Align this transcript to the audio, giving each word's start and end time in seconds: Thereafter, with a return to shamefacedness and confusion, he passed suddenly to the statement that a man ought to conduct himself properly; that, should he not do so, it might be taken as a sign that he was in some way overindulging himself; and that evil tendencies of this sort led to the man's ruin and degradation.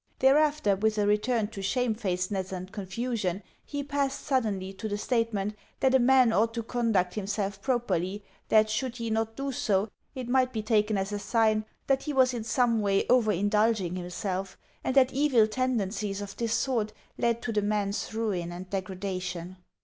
Thereafter, 0.17 0.75
with 0.75 0.97
a 0.97 1.05
return 1.05 1.49
to 1.49 1.61
shamefacedness 1.61 2.51
and 2.51 2.71
confusion, 2.71 3.43
he 3.63 3.83
passed 3.83 4.25
suddenly 4.25 4.73
to 4.73 4.89
the 4.89 4.97
statement 4.97 5.55
that 5.79 5.93
a 5.93 5.99
man 5.99 6.33
ought 6.33 6.55
to 6.55 6.63
conduct 6.63 7.13
himself 7.13 7.61
properly; 7.61 8.23
that, 8.49 8.67
should 8.67 8.95
he 8.97 9.11
not 9.11 9.35
do 9.35 9.51
so, 9.51 9.89
it 10.15 10.27
might 10.27 10.51
be 10.51 10.63
taken 10.63 10.97
as 10.97 11.11
a 11.11 11.19
sign 11.19 11.65
that 11.85 12.01
he 12.01 12.13
was 12.13 12.33
in 12.33 12.43
some 12.43 12.81
way 12.81 13.03
overindulging 13.09 13.95
himself; 13.95 14.57
and 14.83 14.95
that 14.95 15.13
evil 15.13 15.45
tendencies 15.45 16.19
of 16.19 16.35
this 16.35 16.55
sort 16.55 16.93
led 17.19 17.39
to 17.43 17.51
the 17.53 17.61
man's 17.61 18.11
ruin 18.11 18.51
and 18.51 18.71
degradation. 18.71 19.57